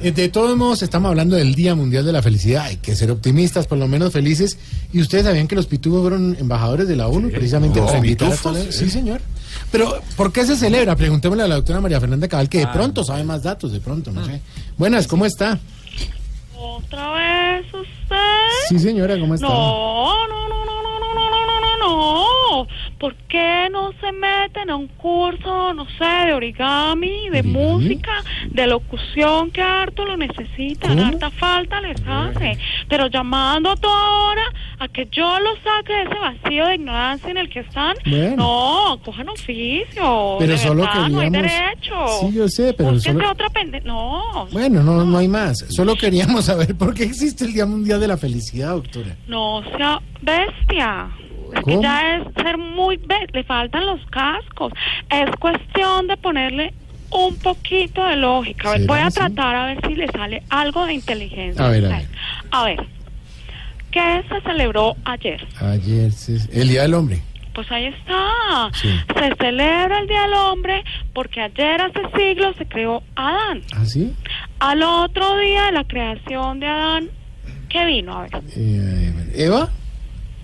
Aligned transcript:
Eh, 0.00 0.12
De 0.12 0.28
todos 0.28 0.56
modos, 0.56 0.82
estamos 0.82 1.08
hablando 1.08 1.36
del 1.36 1.54
Día 1.54 1.74
Mundial 1.74 2.04
de 2.04 2.12
la 2.12 2.22
Felicidad. 2.22 2.64
Hay 2.66 2.76
que 2.76 2.94
ser 2.94 3.10
optimistas, 3.10 3.66
por 3.66 3.78
lo 3.78 3.88
menos 3.88 4.12
felices. 4.12 4.58
¿Y 4.92 5.00
ustedes 5.00 5.24
sabían 5.24 5.48
que 5.48 5.54
los 5.54 5.66
pitufos 5.66 6.00
fueron 6.02 6.36
embajadores 6.38 6.88
de 6.88 6.96
la 6.96 7.08
ONU 7.08 7.30
precisamente 7.30 7.80
para 7.80 7.98
invitar 7.98 8.32
a 8.32 8.72
Sí, 8.72 8.90
señor. 8.90 9.20
Pero, 9.70 10.00
¿por 10.16 10.32
qué 10.32 10.44
se 10.44 10.56
celebra? 10.56 10.96
Preguntémosle 10.96 11.44
a 11.44 11.48
la 11.48 11.54
doctora 11.56 11.80
María 11.80 12.00
Fernanda 12.00 12.28
Cabal, 12.28 12.48
que 12.48 12.58
de 12.58 12.66
pronto 12.68 13.04
sabe 13.04 13.24
más 13.24 13.42
datos, 13.42 13.72
de 13.72 13.80
pronto, 13.80 14.10
no 14.12 14.24
sé. 14.24 14.40
Buenas, 14.76 15.06
¿cómo 15.06 15.26
está? 15.26 15.58
¿Otra 16.56 17.12
vez 17.12 17.66
usted? 17.66 18.16
Sí, 18.68 18.78
señora, 18.78 19.18
¿cómo 19.18 19.34
está? 19.34 19.46
No, 19.46 19.54
no, 19.54 19.93
¿Por 23.04 23.14
qué 23.28 23.68
no 23.70 23.92
se 24.00 24.12
meten 24.12 24.70
a 24.70 24.76
un 24.76 24.88
curso, 24.88 25.74
no 25.74 25.84
sé, 25.98 26.26
de 26.26 26.32
origami, 26.32 27.28
de 27.28 27.42
música, 27.42 28.12
de 28.50 28.66
locución, 28.66 29.50
que 29.50 29.60
harto 29.60 30.06
lo 30.06 30.16
necesitan, 30.16 30.96
¿Cómo? 30.96 31.04
harta 31.08 31.28
falta 31.30 31.82
les 31.82 32.00
hace? 32.06 32.56
Pero 32.88 33.08
llamando 33.08 33.68
a 33.72 33.76
toda 33.76 34.10
hora 34.10 34.42
a 34.78 34.88
que 34.88 35.06
yo 35.12 35.38
los 35.40 35.58
saque 35.58 35.92
de 35.92 36.02
ese 36.04 36.14
vacío 36.18 36.66
de 36.66 36.74
ignorancia 36.76 37.30
en 37.30 37.36
el 37.36 37.50
que 37.50 37.60
están, 37.60 37.94
Bueno. 38.06 38.36
no, 38.36 39.00
cojan 39.04 39.28
oficio. 39.28 40.36
Pero 40.38 40.52
de 40.52 40.58
solo 40.58 40.84
verdad, 40.84 41.08
no 41.10 41.20
hay 41.20 41.30
queríamos- 41.30 41.52
derecho. 41.52 42.06
Sí, 42.20 42.32
yo 42.34 42.48
sé, 42.48 42.72
pero 42.72 42.98
solo- 43.00 43.30
otra 43.30 43.50
pende... 43.50 43.82
No, 43.82 44.46
Bueno, 44.50 44.82
no, 44.82 45.04
no 45.04 45.18
hay 45.18 45.28
más. 45.28 45.58
Solo 45.68 45.94
queríamos 45.94 46.44
saber 46.46 46.74
por 46.74 46.94
qué 46.94 47.02
existe 47.04 47.44
el 47.44 47.52
Día 47.52 47.66
Mundial 47.66 48.00
de 48.00 48.08
la 48.08 48.16
Felicidad, 48.16 48.70
doctora. 48.70 49.14
No 49.26 49.62
sea 49.76 50.00
bestia. 50.22 51.10
Es 51.52 51.64
que 51.64 51.80
ya 51.82 52.16
es 52.16 52.24
ser 52.42 52.58
muy 52.58 52.96
bestia. 52.96 53.28
Le 53.32 53.44
faltan 53.44 53.86
los 53.86 54.00
cascos. 54.06 54.72
Es 55.10 55.30
cuestión 55.38 56.06
de 56.06 56.16
ponerle 56.16 56.72
un 57.10 57.36
poquito 57.36 58.04
de 58.06 58.16
lógica. 58.16 58.68
A 58.68 58.72
ver, 58.72 58.80
¿Será 58.82 58.92
voy 58.92 59.02
a 59.02 59.06
así? 59.06 59.16
tratar 59.18 59.54
a 59.56 59.66
ver 59.66 59.78
si 59.86 59.94
le 59.94 60.06
sale 60.08 60.42
algo 60.50 60.86
de 60.86 60.94
inteligencia. 60.94 61.64
A 61.64 61.68
ver, 61.68 61.84
a 61.86 61.88
ver. 61.88 62.06
A 62.50 62.64
ver. 62.64 62.86
¿Qué 63.90 64.24
se 64.28 64.40
celebró 64.40 64.96
ayer? 65.04 65.46
Ayer, 65.60 66.10
se- 66.10 66.60
el 66.60 66.68
Día 66.68 66.82
del 66.82 66.94
Hombre. 66.94 67.20
Pues 67.54 67.70
ahí 67.70 67.84
está. 67.86 68.68
Sí. 68.72 68.88
Se 69.16 69.32
celebra 69.36 70.00
el 70.00 70.08
Día 70.08 70.22
del 70.22 70.34
Hombre 70.34 70.82
porque 71.12 71.40
ayer 71.40 71.80
hace 71.80 72.00
siglos 72.18 72.56
se 72.58 72.66
creó 72.66 73.04
Adán. 73.14 73.62
¿Ah, 73.72 73.84
sí? 73.84 74.12
Al 74.58 74.82
otro 74.82 75.36
día 75.38 75.66
de 75.66 75.72
la 75.72 75.84
creación 75.84 76.58
de 76.58 76.66
Adán, 76.66 77.08
¿qué 77.68 77.84
vino? 77.84 78.16
A 78.18 78.22
ver. 78.22 78.30
Eh, 78.56 79.12
¿Eva? 79.36 79.68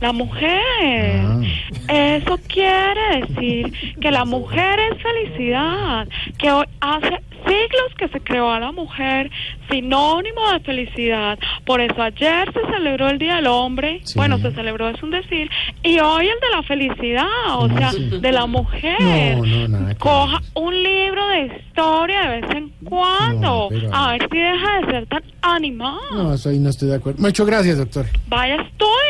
La 0.00 0.12
mujer. 0.12 1.20
Ah. 1.24 1.40
Eso 1.88 2.38
quiere 2.48 3.20
decir 3.26 3.72
que 4.00 4.10
la 4.10 4.24
mujer 4.24 4.78
es 4.92 5.02
felicidad, 5.02 6.06
que 6.38 6.50
hoy 6.50 6.66
hace 6.80 7.20
siglos 7.46 7.94
que 7.96 8.08
se 8.08 8.20
creó 8.20 8.50
a 8.50 8.58
la 8.60 8.72
mujer 8.72 9.30
sinónimo 9.70 10.50
de 10.52 10.60
felicidad. 10.60 11.38
Por 11.64 11.80
eso 11.80 12.02
ayer 12.02 12.52
se 12.52 12.60
celebró 12.72 13.08
el 13.08 13.18
Día 13.18 13.36
del 13.36 13.46
Hombre, 13.46 14.00
Sí. 14.04 14.14
bueno, 14.16 14.38
se 14.38 14.50
celebró 14.52 14.88
es 14.88 15.00
un 15.02 15.10
decir, 15.12 15.48
y 15.82 15.98
hoy 16.00 16.26
el 16.28 16.40
de 16.40 16.50
la 16.56 16.62
felicidad, 16.64 17.26
o 17.54 17.60
¿Cómo 17.68 17.78
sea, 17.78 17.92
de 17.92 18.32
la 18.32 18.46
mujer. 18.46 19.38
No, 19.38 19.68
no, 19.68 19.96
Coja 19.98 20.42
un 20.54 20.82
libro 20.82 21.26
de 21.28 21.46
historia 21.56 22.28
de 22.30 22.40
vez 22.40 22.50
en 22.56 22.72
cuando, 22.84 23.68
pero- 23.70 23.94
a 23.94 24.12
ver 24.12 24.28
si 24.30 24.38
deja 24.38 24.80
de 24.80 24.86
ser 24.92 25.06
tan 25.06 25.22
animado. 25.42 26.00
No, 26.12 26.34
eso 26.34 26.48
ahí 26.48 26.58
no 26.58 26.70
estoy 26.70 26.88
de 26.88 26.96
acuerdo. 26.96 27.22
Muchas 27.22 27.46
gracias, 27.46 27.78
doctor. 27.78 28.06
Vaya 28.28 28.56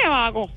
me 0.06 0.11
vago. 0.11 0.50